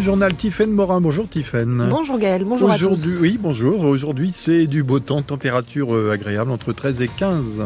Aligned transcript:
Le 0.00 0.06
journal 0.06 0.34
Tiffaine 0.34 0.70
Morin. 0.70 0.98
Bonjour 1.02 1.28
Tiffaine. 1.28 1.86
Bonjour 1.90 2.18
Gaël, 2.18 2.44
bonjour 2.44 2.70
à 2.70 2.78
tous. 2.78 3.20
Oui, 3.20 3.38
bonjour. 3.38 3.84
Aujourd'hui, 3.84 4.32
c'est 4.32 4.66
du 4.66 4.82
beau 4.82 4.98
temps, 4.98 5.20
température 5.20 5.94
euh, 5.94 6.12
agréable 6.12 6.52
entre 6.52 6.72
13 6.72 7.02
et 7.02 7.08
15. 7.08 7.62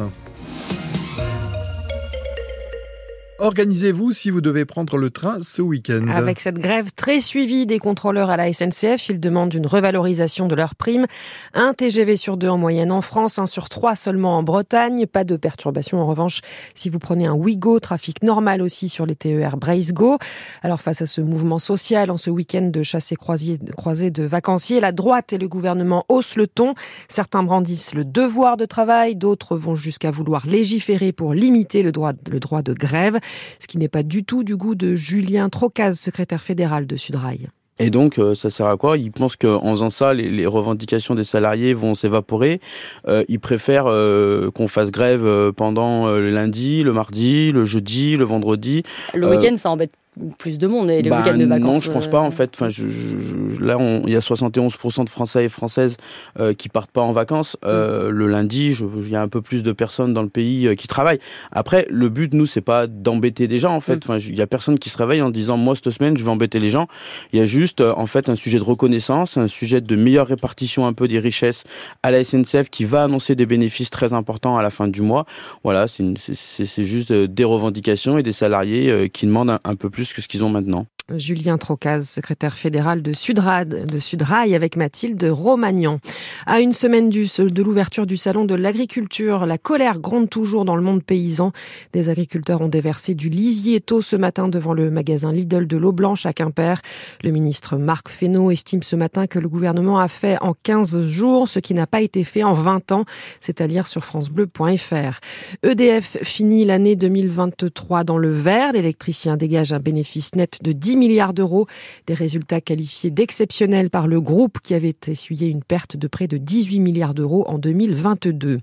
Organisez-vous 3.41 4.13
si 4.13 4.31
vous 4.31 4.41
devez 4.41 4.65
prendre 4.65 4.97
le 4.97 5.11
train 5.11 5.39
ce 5.43 5.61
week-end. 5.61 6.07
Avec 6.07 6.39
cette 6.39 6.59
grève 6.59 6.93
très 6.95 7.21
suivie 7.21 7.67
des 7.67 7.81
contrôleurs 7.81 8.31
à 8.31 8.37
la 8.37 8.53
SNCF, 8.53 9.09
ils 9.09 9.19
demandent 9.19 9.53
une 9.53 9.67
revalorisation 9.67 10.47
de 10.47 10.55
leurs 10.55 10.77
primes. 10.77 11.07
Un 11.53 11.75
TGV 11.75 12.15
sur 12.15 12.37
deux 12.37 12.49
en 12.49 12.59
moyenne 12.59 12.93
en 12.93 13.03
France, 13.03 13.41
un 13.41 13.49
sur 13.49 13.69
trois 13.69 13.97
seulement 13.97 14.39
en 14.39 14.45
Bretagne. 14.45 15.07
Pas 15.07 15.25
de 15.25 15.37
perturbation 15.37 16.01
en 16.01 16.07
revanche 16.07 16.43
si 16.77 16.89
vous 16.89 17.01
prenez 17.01 17.27
un 17.27 17.33
Ouigo, 17.33 17.81
trafic 17.81 18.23
normal 18.23 18.63
aussi 18.63 18.89
sur 18.89 19.05
les 19.05 19.17
TER 19.17 19.57
Brace-Go. 19.57 20.19
Alors 20.63 20.81
face 20.81 21.03
à 21.03 21.07
ce 21.07 21.21
mouvement 21.21 21.59
social 21.59 22.13
en 22.13 22.17
ce 22.17 22.31
week-end 22.31 22.71
de 22.73 22.83
chasse 22.85 23.11
et 23.11 24.11
de 24.11 24.23
vacanciers, 24.23 24.79
la 24.79 24.93
droite 24.93 25.33
et 25.33 25.39
le 25.39 25.49
gouvernement 25.49 26.05
haussent 26.09 26.37
le 26.37 26.47
ton. 26.47 26.75
Certains 27.09 27.43
brandissent 27.43 27.95
le 27.95 28.05
devoir 28.05 28.57
de 28.57 28.65
travail, 28.65 29.17
d'autres 29.17 29.57
vont 29.57 29.75
jusqu'à 29.75 30.13
vouloir 30.13 30.47
légiférer 30.47 31.11
pour 31.11 31.35
limiter 31.35 31.83
le 31.83 31.91
droit, 31.91 32.13
le 32.31 32.39
droit 32.39 32.63
de 32.63 32.73
grève 32.73 33.19
ce 33.59 33.67
qui 33.67 33.79
n'est 33.79 33.89
pas 33.89 34.03
du 34.03 34.25
tout 34.25 34.45
du 34.45 34.57
goût 34.57 34.75
de 34.75 34.95
Julien 34.95 35.49
Trocaz, 35.49 35.95
secrétaire 35.95 36.41
fédéral 36.41 36.87
de 36.87 36.97
Sudrail. 36.97 37.49
Et 37.81 37.91
donc, 37.91 38.19
euh, 38.19 38.37
ça 38.37 38.51
sert 38.51 38.67
à 38.67 38.77
quoi? 38.77 38.97
Ils 38.97 39.11
pensent 39.11 39.37
qu'en 39.37 39.71
faisant 39.73 39.91
ça, 39.91 40.15
les, 40.15 40.47
revendications 40.47 41.17
des 41.17 41.25
salariés 41.25 41.75
vont 41.75 41.95
s'évaporer. 41.95 42.61
Euh, 43.09 43.25
ils 43.29 43.41
préfèrent 43.41 43.87
euh, 43.89 44.51
qu'on 44.53 44.69
fasse 44.69 44.93
grève 44.93 45.53
pendant 45.57 46.09
le 46.09 46.31
lundi, 46.31 46.85
le 46.85 46.93
mardi, 46.93 47.51
le 47.51 47.65
jeudi, 47.65 48.17
le 48.17 48.25
vendredi. 48.25 48.85
Le 49.13 49.29
week-end, 49.29 49.57
ça 49.57 49.71
embête 49.71 49.91
plus 50.39 50.59
de 50.59 50.67
monde 50.67 50.91
et 50.91 51.03
le 51.03 51.11
bah, 51.11 51.19
week-end 51.19 51.37
de 51.37 51.45
vacances. 51.45 51.75
Non, 51.75 51.81
je 51.81 51.91
pense 51.91 52.09
pas 52.09 52.21
en 52.21 52.31
fait. 52.31 52.51
Enfin, 52.55 52.69
je, 52.69 52.87
je, 52.87 53.61
là, 53.61 53.77
il 54.07 54.13
y 54.13 54.17
a 54.17 54.21
71% 54.21 55.05
de 55.05 55.09
Français 55.09 55.45
et 55.45 55.49
Françaises 55.49 55.97
euh, 56.39 56.55
qui 56.55 56.69
partent 56.69 56.91
pas 56.91 57.03
en 57.03 57.13
vacances. 57.13 57.57
Euh, 57.65 58.09
mm. 58.09 58.11
Le 58.11 58.27
lundi, 58.29 58.77
il 58.79 59.09
y 59.09 59.17
a 59.17 59.23
un 59.23 59.29
peu 59.29 59.43
plus 59.43 59.63
de 59.63 59.73
personnes 59.73 60.15
dans 60.15 60.23
le 60.23 60.29
pays 60.29 60.69
euh, 60.69 60.75
qui 60.75 60.87
travaillent. 60.87 61.19
Après, 61.51 61.87
le 61.91 62.09
but, 62.09 62.33
nous, 62.33 62.47
c'est 62.47 62.61
pas 62.61 62.87
d'embêter 62.87 63.49
des 63.49 63.59
gens 63.59 63.75
en 63.75 63.81
fait. 63.81 63.97
Mm. 63.97 64.01
Enfin, 64.05 64.19
il 64.19 64.37
y 64.37 64.43
a 64.43 64.47
personne 64.47 64.79
qui 64.79 64.91
se 64.91 64.99
réveille 64.99 65.23
en 65.23 65.31
disant 65.31 65.57
moi 65.57 65.75
cette 65.75 65.91
semaine, 65.91 66.17
je 66.17 66.25
vais 66.25 66.31
embêter 66.31 66.61
les 66.61 66.71
gens. 66.71 66.87
Il 67.33 67.39
y 67.39 67.43
a 67.43 67.47
juste 67.47 67.81
euh, 67.81 67.93
en 67.97 68.07
fait 68.07 68.29
un 68.29 68.37
sujet 68.37 68.59
de 68.59 68.65
reconnaissance, 68.65 69.37
un 69.37 69.49
sujet 69.49 69.81
de 69.81 69.97
meilleure 69.97 70.29
répartition 70.29 70.87
un 70.87 70.93
peu 70.93 71.09
des 71.09 71.19
richesses 71.19 71.65
à 72.03 72.11
la 72.11 72.23
SNCF 72.23 72.71
qui 72.71 72.85
va 72.85 73.05
annoncer 73.05 73.35
des 73.35 73.47
bénéfices 73.47 73.91
très 73.91 74.13
importants 74.13 74.57
à 74.57 74.63
la 74.63 74.71
fin 74.71 74.87
du 74.87 75.03
mois. 75.03 75.27
Voilà, 75.65 75.87
c'est 75.89 76.85
juste 76.85 77.13
des 77.13 77.45
revendications 77.45 78.19
et 78.19 78.23
des 78.23 78.33
salariés 78.33 79.11
qui 79.13 79.27
demandent 79.27 79.51
un, 79.51 79.61
un 79.65 79.75
peu 79.75 79.91
plus 79.91 80.04
que 80.13 80.21
ce 80.21 80.29
qu'ils 80.29 80.45
ont 80.45 80.51
maintenant. 80.51 80.87
Julien 81.13 81.59
Trocaz, 81.59 82.09
secrétaire 82.09 82.57
fédéral 82.57 83.03
de 83.03 83.13
Sudrad, 83.13 83.85
de 83.87 83.99
Sudrail 83.99 84.55
avec 84.55 84.75
Mathilde 84.75 85.23
Romagnan. 85.25 85.99
À 86.47 86.61
une 86.61 86.73
semaine 86.73 87.11
de 87.11 87.63
l'ouverture 87.63 88.07
du 88.07 88.17
salon 88.17 88.47
de 88.47 88.55
l'agriculture, 88.55 89.45
la 89.45 89.59
colère 89.59 90.01
gronde 90.01 90.31
toujours 90.31 90.65
dans 90.65 90.77
le 90.77 90.83
monde 90.83 91.05
paysan. 91.05 91.53
Des 91.93 92.09
agriculteurs 92.09 92.63
ont 92.63 92.69
déversé 92.69 93.15
du 93.15 93.29
lisier 93.29 93.83
tôt 93.83 94.01
ce 94.01 94.17
matin 94.17 94.49
devant 94.49 94.73
le 94.73 94.91
magasin 94.91 95.31
Lidl 95.31 95.67
de 95.67 95.77
l'eau 95.77 95.93
blanche 95.93 96.25
à 96.25 96.33
Quimper. 96.33 96.81
Le 97.23 97.31
ministre 97.33 97.77
Marc 97.77 98.09
Fesneau 98.09 98.51
estime 98.51 98.83
ce 98.83 98.97
matin 98.97 99.27
que 99.27 99.39
le 99.39 99.51
gouvernement 99.51 99.99
a 99.99 100.09
fait 100.09 100.39
en 100.41 100.55
15 100.63 101.03
jours 101.03 101.49
ce 101.49 101.59
qui 101.59 101.75
n'a 101.75 101.87
pas 101.87 102.01
été 102.01 102.25
fait 102.25 102.45
en 102.45 102.55
20 102.55 102.93
ans. 102.93 103.05
C'est 103.41 103.61
à 103.61 103.67
lire 103.67 103.87
sur 103.87 104.07
francebleu.fr. 104.07 105.21
EDF 105.63 106.17
finit 106.23 106.65
l'année 106.65 106.97
2023 106.97 108.05
dans 108.05 108.17
le 108.17 108.33
vert. 108.33 108.73
L'électricien 108.73 109.37
dégage 109.37 109.75
un 109.75 109.81
bénéfice 109.81 110.35
net 110.35 110.61
de 110.63 110.73
10 110.73 110.94
milliards 110.97 111.35
d'euros, 111.35 111.67
des 112.07 112.15
résultats 112.15 112.61
qualifiés 112.61 113.11
d'exceptionnels 113.11 113.91
par 113.91 114.07
le 114.07 114.21
groupe 114.21 114.59
qui 114.63 114.75
avait 114.75 114.97
essuyé 115.07 115.49
une 115.49 115.63
perte 115.63 115.97
de 115.97 116.07
près 116.07 116.29
de 116.29 116.37
18 116.37 116.81
milliards 116.81 117.15
d'euros 117.15 117.45
en 117.49 117.59
2022. 117.59 118.61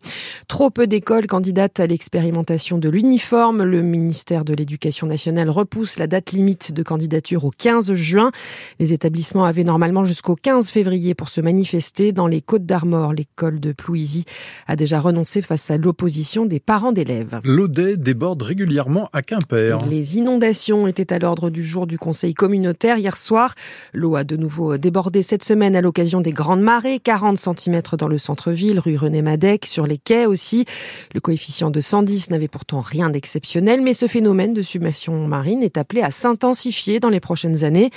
Trop 0.48 0.70
peu 0.70 0.88
d'écoles 0.88 1.28
candidatent 1.28 1.80
à 1.80 1.88
l'expérimentation 1.88 2.78
de 2.78 2.90
l'uniforme. 2.90 3.64
Le 3.64 3.82
ministère 3.82 4.46
de 4.46 4.54
l'Éducation 4.54 5.08
nationale 5.08 5.50
repousse 5.50 5.98
la 5.98 6.08
date 6.08 6.32
limite 6.32 6.72
de 6.72 6.84
candidature 6.84 7.46
au 7.46 7.52
15 7.52 7.94
juin. 7.94 8.32
Les 8.80 8.94
établissements 8.94 9.46
avaient 9.46 9.64
normalement 9.64 10.06
jusqu'au 10.06 10.36
15 10.36 10.70
février 10.70 11.16
pour 11.16 11.30
se 11.30 11.42
manifester. 11.42 12.12
Dans 12.12 12.28
les 12.28 12.42
Côtes 12.42 12.66
d'Armor, 12.66 13.14
l'école 13.14 13.60
de 13.60 13.72
Plouisy 13.72 14.26
a 14.68 14.76
déjà 14.76 15.00
renoncé 15.00 15.42
face 15.42 15.72
à 15.72 15.78
l'opposition 15.78 16.46
des 16.46 16.60
parents 16.60 16.92
d'élèves. 16.92 17.42
L'Audet 17.44 17.98
déborde 17.98 18.42
régulièrement 18.42 19.10
à 19.14 19.22
Quimper. 19.22 19.80
Les 19.90 20.18
inondations 20.18 20.88
étaient 20.88 21.14
à 21.14 21.20
l'ordre 21.20 21.50
du 21.50 21.64
jour 21.64 21.88
du 21.88 21.98
conseil 21.98 22.21
communautaire 22.34 22.98
hier 22.98 23.18
soir. 23.18 23.56
L'eau 23.94 24.16
a 24.16 24.24
de 24.24 24.36
nouveau 24.36 24.78
débordé 24.78 25.22
cette 25.22 25.44
semaine 25.44 25.76
à 25.76 25.82
l'occasion 25.82 26.22
des 26.22 26.32
grandes 26.32 26.62
marées, 26.62 27.00
40 27.00 27.38
cm 27.38 27.82
dans 27.98 28.08
le 28.08 28.18
centre-ville, 28.18 28.80
rue 28.80 28.98
René 28.98 29.22
Madec, 29.22 29.66
sur 29.66 29.86
les 29.86 29.98
quais 29.98 30.26
aussi. 30.26 30.66
Le 31.14 31.20
coefficient 31.20 31.72
de 31.72 31.82
110 31.82 32.30
n'avait 32.30 32.48
pourtant 32.48 32.82
rien 32.82 33.10
d'exceptionnel, 33.10 33.82
mais 33.82 33.94
ce 33.94 34.08
phénomène 34.08 34.54
de 34.54 34.62
submersion 34.62 35.28
marine 35.28 35.64
est 35.64 35.78
appelé 35.78 36.02
à 36.02 36.12
s'intensifier 36.12 37.00
dans 37.00 37.10
les 37.10 37.20
prochaines 37.20 37.64
années 37.64 37.90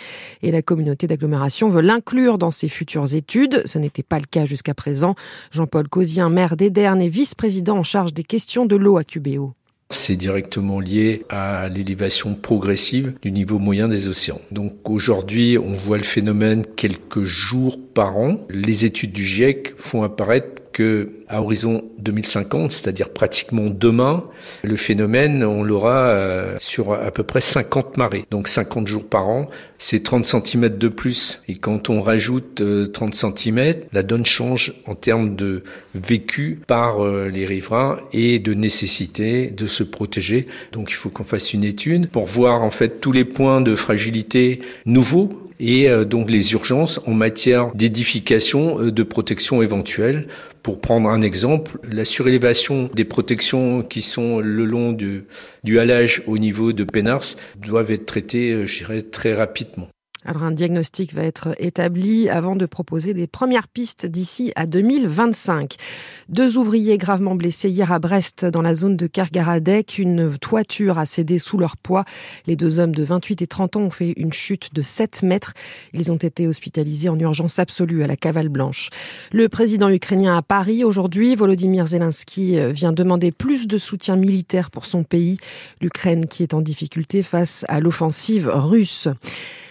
et 0.42 0.50
la 0.50 0.62
communauté 0.62 1.06
d'agglomération 1.06 1.68
veut 1.68 1.80
l'inclure 1.80 2.38
dans 2.38 2.50
ses 2.50 2.68
futures 2.68 3.14
études. 3.14 3.62
Ce 3.66 3.78
n'était 3.78 4.02
pas 4.02 4.18
le 4.18 4.26
cas 4.26 4.44
jusqu'à 4.44 4.74
présent. 4.74 5.14
Jean-Paul 5.50 5.88
Causien, 5.88 6.30
maire 6.30 6.56
d'Ederne 6.56 7.00
et 7.00 7.08
vice-président 7.08 7.78
en 7.78 7.82
charge 7.82 8.14
des 8.14 8.24
questions 8.24 8.66
de 8.66 8.76
l'eau 8.76 8.96
à 8.96 9.04
Cubéo. 9.04 9.54
C'est 9.94 10.16
directement 10.16 10.80
lié 10.80 11.24
à 11.30 11.68
l'élévation 11.68 12.34
progressive 12.34 13.14
du 13.22 13.30
niveau 13.30 13.60
moyen 13.60 13.86
des 13.88 14.08
océans. 14.08 14.40
Donc 14.50 14.90
aujourd'hui, 14.90 15.56
on 15.56 15.72
voit 15.72 15.98
le 15.98 16.02
phénomène 16.02 16.66
quelques 16.76 17.22
jours 17.22 17.78
par 17.94 18.18
an. 18.18 18.40
Les 18.50 18.84
études 18.84 19.12
du 19.12 19.24
GIEC 19.24 19.74
font 19.76 20.02
apparaître 20.02 20.63
que 20.74 21.08
à 21.28 21.40
horizon 21.40 21.84
2050, 22.00 22.72
c'est-à-dire 22.72 23.08
pratiquement 23.08 23.70
demain, 23.70 24.24
le 24.62 24.76
phénomène, 24.76 25.42
on 25.42 25.62
l'aura 25.62 26.08
euh, 26.08 26.56
sur 26.58 26.92
à 26.92 27.10
peu 27.10 27.22
près 27.22 27.40
50 27.40 27.96
marées. 27.96 28.26
Donc 28.30 28.48
50 28.48 28.86
jours 28.86 29.08
par 29.08 29.28
an, 29.28 29.48
c'est 29.78 30.02
30 30.02 30.24
cm 30.24 30.76
de 30.76 30.88
plus. 30.88 31.40
Et 31.48 31.54
quand 31.54 31.88
on 31.88 32.00
rajoute 32.00 32.62
30 32.92 33.14
euh, 33.14 33.32
cm, 33.36 33.74
la 33.92 34.02
donne 34.02 34.26
change 34.26 34.74
en 34.86 34.94
termes 34.94 35.36
de 35.36 35.62
vécu 35.94 36.60
par 36.66 37.02
euh, 37.02 37.28
les 37.28 37.46
riverains 37.46 38.00
et 38.12 38.38
de 38.38 38.52
nécessité 38.52 39.46
de 39.46 39.66
se 39.66 39.84
protéger. 39.84 40.48
Donc 40.72 40.90
il 40.90 40.94
faut 40.94 41.08
qu'on 41.08 41.24
fasse 41.24 41.54
une 41.54 41.64
étude 41.64 42.08
pour 42.08 42.26
voir 42.26 42.62
en 42.62 42.70
fait 42.70 43.00
tous 43.00 43.12
les 43.12 43.24
points 43.24 43.60
de 43.60 43.74
fragilité 43.74 44.60
nouveaux 44.86 45.43
et 45.60 45.88
euh, 45.88 46.04
donc 46.04 46.30
les 46.30 46.52
urgences 46.52 47.00
en 47.06 47.12
matière 47.12 47.72
d'édification, 47.74 48.80
euh, 48.80 48.92
de 48.92 49.02
protection 49.02 49.62
éventuelle. 49.62 50.28
Pour 50.62 50.80
prendre 50.80 51.10
un 51.10 51.20
exemple, 51.20 51.78
la 51.90 52.04
surélévation 52.04 52.88
des 52.94 53.04
protections 53.04 53.82
qui 53.82 54.00
sont 54.00 54.40
le 54.40 54.64
long 54.64 54.92
du, 54.92 55.24
du 55.62 55.78
halage 55.78 56.22
au 56.26 56.38
niveau 56.38 56.72
de 56.72 56.84
Pénars 56.84 57.36
doivent 57.56 57.90
être 57.90 58.06
traitées, 58.06 58.52
euh, 58.52 58.66
je 58.66 59.00
très 59.00 59.34
rapidement. 59.34 59.88
Alors 60.26 60.42
un 60.42 60.52
diagnostic 60.52 61.12
va 61.12 61.22
être 61.22 61.54
établi 61.58 62.30
avant 62.30 62.56
de 62.56 62.64
proposer 62.64 63.12
des 63.12 63.26
premières 63.26 63.68
pistes 63.68 64.06
d'ici 64.06 64.52
à 64.56 64.64
2025. 64.66 65.76
Deux 66.30 66.56
ouvriers 66.56 66.96
gravement 66.96 67.34
blessés 67.34 67.68
hier 67.68 67.92
à 67.92 67.98
Brest 67.98 68.46
dans 68.46 68.62
la 68.62 68.74
zone 68.74 68.96
de 68.96 69.06
Kergaradec. 69.06 69.98
Une 69.98 70.38
toiture 70.38 70.98
a 70.98 71.04
cédé 71.04 71.38
sous 71.38 71.58
leur 71.58 71.76
poids. 71.76 72.04
Les 72.46 72.56
deux 72.56 72.78
hommes 72.78 72.94
de 72.94 73.04
28 73.04 73.42
et 73.42 73.46
30 73.46 73.76
ans 73.76 73.80
ont 73.82 73.90
fait 73.90 74.14
une 74.16 74.32
chute 74.32 74.72
de 74.74 74.80
7 74.80 75.22
mètres. 75.22 75.52
Ils 75.92 76.10
ont 76.10 76.16
été 76.16 76.48
hospitalisés 76.48 77.10
en 77.10 77.18
urgence 77.18 77.58
absolue 77.58 78.02
à 78.02 78.06
la 78.06 78.16
cavale 78.16 78.48
blanche. 78.48 78.88
Le 79.30 79.50
président 79.50 79.90
ukrainien 79.90 80.38
à 80.38 80.42
Paris 80.42 80.84
aujourd'hui, 80.84 81.34
Volodymyr 81.34 81.86
Zelensky 81.86 82.58
euh, 82.58 82.72
vient 82.72 82.92
demander 82.92 83.30
plus 83.30 83.66
de 83.66 83.76
soutien 83.76 84.16
militaire 84.16 84.70
pour 84.70 84.86
son 84.86 85.04
pays. 85.04 85.36
L'Ukraine 85.82 86.26
qui 86.26 86.42
est 86.42 86.54
en 86.54 86.62
difficulté 86.62 87.22
face 87.22 87.66
à 87.68 87.80
l'offensive 87.80 88.48
russe. 88.48 89.08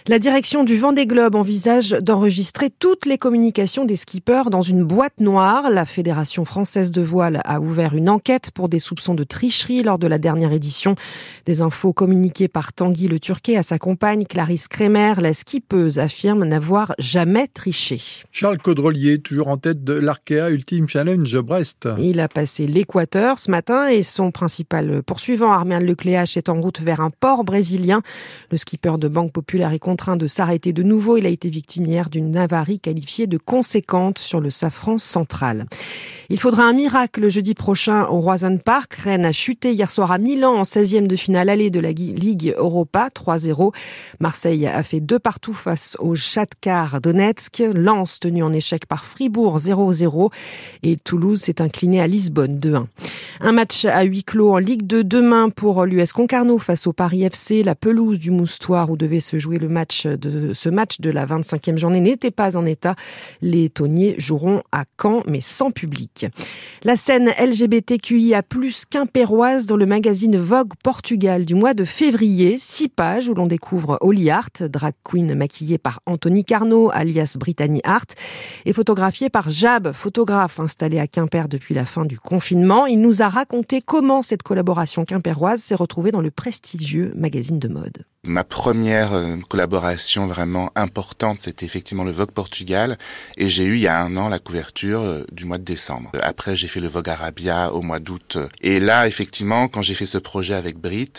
La 0.10 0.20
direction 0.20 0.66
du 0.66 0.78
Vendée 0.78 1.08
Globe 1.08 1.34
envisage 1.34 1.92
d'enregistrer 1.92 2.70
toutes 2.70 3.06
les 3.06 3.18
communications 3.18 3.86
des 3.86 3.96
skippers 3.96 4.50
dans 4.52 4.62
une 4.62 4.84
boîte 4.84 5.22
noire. 5.22 5.70
La 5.70 5.86
Fédération 5.86 6.44
française 6.44 6.92
de 6.92 7.02
voile 7.02 7.42
a 7.46 7.62
ouvert 7.62 7.96
une 7.96 8.10
enquête 8.10 8.52
pour 8.52 8.68
des 8.68 8.80
soupçons 8.80 9.16
de 9.16 9.24
tricherie 9.24 9.82
lors 9.82 9.98
de 9.98 10.08
la 10.08 10.18
dernière 10.18 10.52
édition. 10.52 10.96
Des 11.46 11.62
infos 11.62 11.94
communiquées 11.94 12.50
par 12.50 12.74
Tanguy 12.74 13.08
Le 13.08 13.18
Turquet 13.18 13.56
à 13.56 13.64
sa 13.64 13.80
compagne 13.80 14.26
Clarisse 14.26 14.68
Kremer, 14.68 15.14
la 15.22 15.34
skippeuse 15.34 16.00
affirme 16.00 16.44
n'avoir 16.44 16.94
jamais 17.00 17.48
triché. 17.48 18.02
Charles 18.34 18.58
Caudrelier, 18.58 19.20
toujours 19.20 19.48
en 19.48 19.56
tête 19.56 19.86
de 19.86 19.94
l'Arkea 19.94 20.50
Ultime 20.50 20.90
Challenge 20.90 21.40
Brest. 21.40 21.88
Il 21.98 22.20
a 22.20 22.28
passé 22.28 22.68
l'équateur 22.68 23.40
ce 23.40 23.50
matin 23.50 23.88
et 23.88 24.04
son 24.04 24.32
principal 24.32 25.02
poursuivant, 25.02 25.54
Armand 25.54 25.80
Lecléache, 25.80 26.36
est 26.36 26.50
en 26.50 26.60
route 26.60 26.82
vers 26.82 27.00
un 27.00 27.10
port 27.10 27.46
brésilien. 27.46 28.02
Le 28.52 28.58
skipper 28.58 28.98
de 28.98 29.08
Banque 29.08 29.32
Populaire 29.32 29.72
est 29.72 29.80
contraint 29.94 30.18
de 30.18 30.26
s'arrêter 30.26 30.74
de 30.74 30.82
nouveau. 30.82 31.18
Il 31.18 31.28
a 31.28 31.30
été 31.30 31.52
victime 31.52 31.86
hier 31.86 32.10
d'une 32.10 32.36
avarie 32.36 32.80
qualifiée 32.80 33.28
de 33.28 33.38
conséquente 33.38 34.18
sur 34.18 34.40
le 34.40 34.50
safran 34.50 34.98
central. 34.98 35.68
Il 36.30 36.40
faudra 36.40 36.64
un 36.64 36.74
miracle 36.74 37.30
jeudi 37.30 37.54
prochain 37.54 38.08
au 38.08 38.20
Roison 38.20 38.58
Park. 38.58 38.96
Rennes 38.96 39.26
a 39.26 39.32
chuté 39.32 39.72
hier 39.72 39.92
soir 39.92 40.12
à 40.12 40.18
Milan 40.18 40.56
en 40.56 40.64
16e 40.64 41.06
de 41.06 41.16
finale 41.16 41.50
allée 41.50 41.70
de 41.70 41.80
la 41.80 41.92
Ligue 41.92 42.56
Europa 42.58 43.10
3-0. 43.14 43.72
Marseille 44.20 44.66
a 44.66 44.82
fait 44.82 45.00
deux 45.00 45.20
partout 45.20 45.54
face 45.54 45.96
au 46.00 46.16
Shakhtar 46.16 47.00
Donetsk. 47.00 47.62
Lens 47.76 48.20
tenu 48.20 48.42
en 48.42 48.52
échec 48.52 48.88
par 48.88 49.06
Fribourg 49.06 49.60
0-0 49.60 50.32
et 50.82 50.98
Toulouse 50.98 51.40
s'est 51.40 51.62
incliné 51.62 52.02
à 52.02 52.08
Lisbonne 52.08 52.58
2-1. 52.58 52.86
Un 53.42 53.52
match 53.52 53.86
à 53.86 54.02
huis 54.04 54.24
clos 54.24 54.54
en 54.54 54.58
Ligue 54.58 54.88
2 54.88 55.04
demain 55.04 55.50
pour 55.52 55.86
l'US 55.86 56.14
Concarneau 56.14 56.58
face 56.58 56.88
au 56.88 56.94
Paris 56.94 57.24
FC. 57.24 57.62
La 57.62 57.76
pelouse 57.76 58.18
du 58.18 58.32
Moustoir 58.32 58.90
où 58.90 58.98
devait 58.98 59.20
se 59.20 59.38
jouer 59.38 59.60
le 59.60 59.68
match 59.70 59.83
de 60.06 60.54
ce 60.54 60.70
match 60.70 61.00
de 61.00 61.10
la 61.10 61.26
25e 61.26 61.78
journée 61.78 62.00
n'était 62.00 62.32
pas 62.32 62.58
en 62.58 62.66
état. 62.66 62.96
Les 63.42 63.70
Tonniers 63.70 64.16
joueront 64.18 64.62
à 64.72 64.86
Caen 65.02 65.24
mais 65.28 65.42
sans 65.42 65.72
public. 65.72 66.26
La 66.84 66.96
scène 66.96 67.32
LGBTQIA+ 67.40 68.42
quimpéroise 68.90 69.66
dans 69.66 69.78
le 69.78 69.86
magazine 69.86 70.38
Vogue 70.38 70.74
Portugal 70.84 71.46
du 71.46 71.56
mois 71.56 71.74
de 71.74 71.86
février, 71.86 72.58
six 72.58 72.90
pages 72.90 73.30
où 73.30 73.34
l'on 73.34 73.48
découvre 73.48 73.98
Holly 74.02 74.30
Hart, 74.30 74.64
drag 74.64 74.94
queen 75.04 75.36
maquillée 75.36 75.78
par 75.78 76.00
Anthony 76.06 76.44
Carnot 76.44 76.90
alias 76.92 77.36
Brittany 77.40 77.82
Hart 77.84 78.16
et 78.66 78.74
photographiée 78.74 79.30
par 79.30 79.50
Jab, 79.50 79.92
photographe 79.92 80.60
installé 80.60 81.00
à 81.00 81.08
Quimper 81.08 81.48
depuis 81.48 81.74
la 81.74 81.86
fin 81.86 82.06
du 82.06 82.20
confinement. 82.20 82.86
Il 82.86 83.02
nous 83.02 83.22
a 83.22 83.30
raconté 83.30 83.82
comment 83.82 84.22
cette 84.22 84.44
collaboration 84.44 85.06
quimpéroise 85.06 85.62
s'est 85.62 85.76
retrouvée 85.76 86.12
dans 86.12 86.22
le 86.22 86.32
prestigieux 86.32 87.14
magazine 87.16 87.60
de 87.60 87.68
mode. 87.68 88.06
Ma 88.26 88.46
première 88.46 89.12
euh, 89.12 89.36
collaboration 89.50 90.28
vraiment 90.28 90.72
importante, 90.76 91.42
c'était 91.42 91.66
effectivement 91.66 92.06
le 92.06 92.14
Vogue 92.14 92.32
Portugal, 92.32 92.98
et 93.36 93.50
j'ai 93.50 93.66
eu 93.66 93.76
il 93.76 93.82
y 93.82 93.88
a 93.90 94.02
un 94.02 94.16
an 94.16 94.30
la 94.30 94.40
couverture 94.40 95.04
euh, 95.04 95.26
du 95.34 95.44
mois 95.44 95.58
de 95.58 95.66
décembre. 95.66 96.10
Euh, 96.16 96.20
après, 96.24 96.56
j'ai 96.56 96.70
fait 96.70 96.80
le 96.80 96.88
Vogue 96.88 97.10
Arabia 97.10 97.74
au 97.74 97.82
mois 97.82 98.00
d'août. 98.00 98.38
Et 98.62 98.80
là, 98.80 99.08
effectivement, 99.08 99.68
quand 99.68 99.82
j'ai 99.82 99.94
fait 99.94 100.06
ce 100.06 100.18
projet 100.18 100.54
avec 100.54 100.78
Brit 100.78 101.12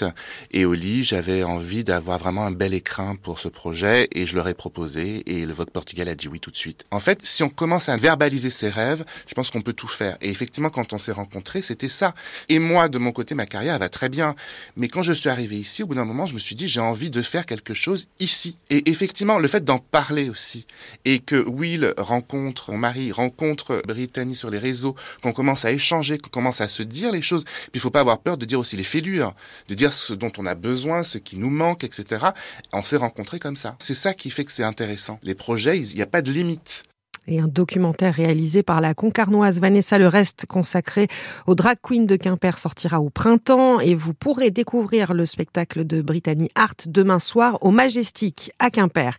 et 0.50 0.64
Oli, 0.64 1.04
j'avais 1.04 1.42
envie 1.42 1.84
d'avoir 1.84 2.18
vraiment 2.18 2.46
un 2.46 2.52
bel 2.52 2.72
écrin 2.72 3.16
pour 3.16 3.38
ce 3.38 3.48
projet, 3.48 4.08
et 4.12 4.24
je 4.24 4.34
leur 4.34 4.48
ai 4.48 4.54
proposé, 4.54 5.24
et 5.26 5.44
le 5.44 5.52
Vogue 5.52 5.68
Portugal 5.68 6.08
a 6.08 6.14
dit 6.14 6.28
oui 6.28 6.40
tout 6.40 6.50
de 6.50 6.56
suite. 6.56 6.86
En 6.90 7.00
fait, 7.00 7.20
si 7.22 7.42
on 7.42 7.50
commence 7.50 7.90
à 7.90 7.98
verbaliser 7.98 8.48
ses 8.48 8.70
rêves, 8.70 9.04
je 9.26 9.34
pense 9.34 9.50
qu'on 9.50 9.60
peut 9.60 9.74
tout 9.74 9.88
faire. 9.88 10.16
Et 10.22 10.30
effectivement, 10.30 10.70
quand 10.70 10.94
on 10.94 10.98
s'est 10.98 11.12
rencontrés, 11.12 11.60
c'était 11.60 11.90
ça. 11.90 12.14
Et 12.48 12.58
moi, 12.58 12.88
de 12.88 12.96
mon 12.96 13.12
côté, 13.12 13.34
ma 13.34 13.44
carrière 13.44 13.78
va 13.78 13.90
très 13.90 14.08
bien. 14.08 14.34
Mais 14.78 14.88
quand 14.88 15.02
je 15.02 15.12
suis 15.12 15.28
arrivé 15.28 15.58
ici, 15.58 15.82
au 15.82 15.86
bout 15.86 15.96
d'un 15.96 16.06
moment, 16.06 16.24
je 16.24 16.32
me 16.32 16.38
suis 16.38 16.54
dit, 16.54 16.66
j'ai 16.66 16.80
de 16.94 17.22
faire 17.22 17.46
quelque 17.46 17.74
chose 17.74 18.08
ici. 18.18 18.56
Et 18.70 18.90
effectivement, 18.90 19.38
le 19.38 19.48
fait 19.48 19.64
d'en 19.64 19.78
parler 19.78 20.28
aussi, 20.28 20.66
et 21.04 21.18
que 21.18 21.36
Will 21.36 21.92
rencontre, 21.98 22.70
mon 22.70 22.78
mari 22.78 23.12
rencontre 23.12 23.82
Brittany 23.86 24.36
sur 24.36 24.50
les 24.50 24.58
réseaux, 24.58 24.94
qu'on 25.22 25.32
commence 25.32 25.64
à 25.64 25.72
échanger, 25.72 26.18
qu'on 26.18 26.30
commence 26.30 26.60
à 26.60 26.68
se 26.68 26.82
dire 26.82 27.12
les 27.12 27.22
choses, 27.22 27.44
puis 27.44 27.70
il 27.74 27.80
faut 27.80 27.90
pas 27.90 28.00
avoir 28.00 28.20
peur 28.20 28.38
de 28.38 28.44
dire 28.46 28.60
aussi 28.60 28.76
les 28.76 28.84
fêlures, 28.84 29.34
de 29.68 29.74
dire 29.74 29.92
ce 29.92 30.14
dont 30.14 30.32
on 30.38 30.46
a 30.46 30.54
besoin, 30.54 31.04
ce 31.04 31.18
qui 31.18 31.36
nous 31.36 31.50
manque, 31.50 31.84
etc. 31.84 32.26
On 32.72 32.84
s'est 32.84 32.96
rencontrés 32.96 33.38
comme 33.38 33.56
ça. 33.56 33.76
C'est 33.80 33.94
ça 33.94 34.14
qui 34.14 34.30
fait 34.30 34.44
que 34.44 34.52
c'est 34.52 34.62
intéressant. 34.62 35.18
Les 35.22 35.34
projets, 35.34 35.78
il 35.78 35.94
n'y 35.94 36.02
a 36.02 36.06
pas 36.06 36.22
de 36.22 36.32
limite 36.32 36.84
et 37.26 37.40
un 37.40 37.48
documentaire 37.48 38.14
réalisé 38.14 38.62
par 38.62 38.80
la 38.80 38.94
concarnoise 38.94 39.60
Vanessa 39.60 39.98
Le 39.98 40.08
Reste 40.08 40.46
consacré 40.46 41.08
au 41.46 41.54
drag 41.54 41.78
queen 41.82 42.06
de 42.06 42.16
Quimper 42.16 42.58
sortira 42.58 43.00
au 43.00 43.10
printemps 43.10 43.80
et 43.80 43.94
vous 43.94 44.14
pourrez 44.14 44.50
découvrir 44.50 45.14
le 45.14 45.26
spectacle 45.26 45.84
de 45.84 46.02
Brittany 46.02 46.50
Art 46.54 46.74
demain 46.86 47.18
soir 47.18 47.58
au 47.62 47.70
Majestic 47.70 48.52
à 48.58 48.70
Quimper. 48.70 49.16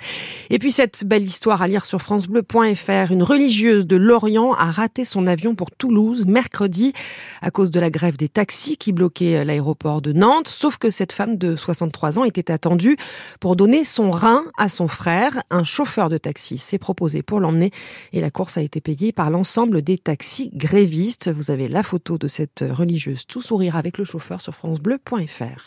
Et 0.49 0.59
puis 0.59 0.71
cette 0.71 1.05
belle 1.05 1.23
histoire 1.23 1.61
à 1.61 1.67
lire 1.67 1.85
sur 1.85 2.01
francebleu.fr, 2.01 3.11
une 3.11 3.23
religieuse 3.23 3.85
de 3.85 3.95
Lorient 3.95 4.53
a 4.53 4.71
raté 4.71 5.05
son 5.05 5.27
avion 5.27 5.55
pour 5.55 5.71
Toulouse 5.71 6.25
mercredi 6.25 6.93
à 7.41 7.51
cause 7.51 7.71
de 7.71 7.79
la 7.79 7.89
grève 7.89 8.17
des 8.17 8.29
taxis 8.29 8.77
qui 8.77 8.91
bloquait 8.91 9.43
l'aéroport 9.43 10.01
de 10.01 10.13
Nantes, 10.13 10.47
sauf 10.47 10.77
que 10.77 10.89
cette 10.89 11.11
femme 11.11 11.37
de 11.37 11.55
63 11.55 12.19
ans 12.19 12.23
était 12.23 12.51
attendue 12.51 12.97
pour 13.39 13.55
donner 13.55 13.83
son 13.83 14.11
rein 14.11 14.43
à 14.57 14.69
son 14.69 14.87
frère. 14.87 15.41
Un 15.49 15.63
chauffeur 15.63 16.09
de 16.09 16.17
taxi 16.17 16.57
s'est 16.57 16.77
proposé 16.77 17.21
pour 17.23 17.39
l'emmener 17.39 17.71
et 18.13 18.21
la 18.21 18.31
course 18.31 18.57
a 18.57 18.61
été 18.61 18.81
payée 18.81 19.11
par 19.11 19.29
l'ensemble 19.29 19.81
des 19.81 19.97
taxis 19.97 20.51
grévistes. 20.53 21.31
Vous 21.31 21.51
avez 21.51 21.67
la 21.67 21.83
photo 21.83 22.17
de 22.17 22.27
cette 22.27 22.63
religieuse 22.67 23.25
tout 23.27 23.41
sourire 23.41 23.75
avec 23.75 23.97
le 23.97 24.05
chauffeur 24.05 24.41
sur 24.41 24.53
francebleu.fr. 24.53 25.63